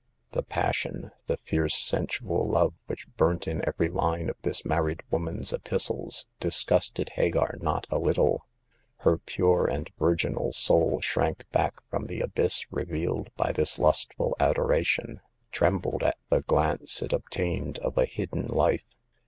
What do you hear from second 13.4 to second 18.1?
this lustful adoration; trembled at the glimpse it obtained of a